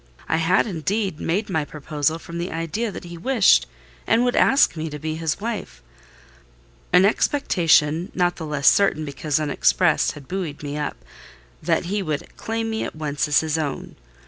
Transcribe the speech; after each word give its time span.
I 0.27 0.37
had 0.37 0.65
indeed 0.65 1.19
made 1.19 1.47
my 1.47 1.63
proposal 1.63 2.17
from 2.17 2.39
the 2.39 2.51
idea 2.51 2.91
that 2.91 3.03
he 3.03 3.19
wished 3.19 3.67
and 4.07 4.23
would 4.25 4.35
ask 4.35 4.75
me 4.75 4.89
to 4.89 4.97
be 4.97 5.13
his 5.13 5.39
wife: 5.39 5.83
an 6.91 7.05
expectation, 7.05 8.11
not 8.15 8.37
the 8.37 8.47
less 8.47 8.67
certain 8.67 9.05
because 9.05 9.39
unexpressed, 9.39 10.13
had 10.13 10.27
buoyed 10.27 10.63
me 10.63 10.75
up, 10.75 10.97
that 11.61 11.85
he 11.85 12.01
would 12.01 12.35
claim 12.35 12.67
me 12.71 12.83
at 12.83 12.95
once 12.95 13.27
as 13.27 13.41
his 13.41 13.59
own. 13.59 13.95